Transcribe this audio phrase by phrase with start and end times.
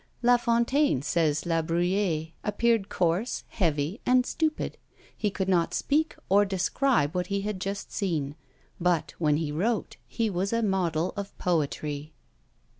[0.23, 4.79] La Fontaine, says La Bruyère, appeared coarse, heavy, and stupid;
[5.15, 8.35] he could not speak or describe what he had just seen;
[8.79, 12.13] but when he wrote he was a model of poetry.